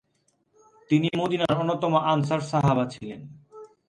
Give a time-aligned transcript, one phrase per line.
[0.89, 3.21] তিনি মদীনার অন্যতম আনসার সাহাবা ছিলেন।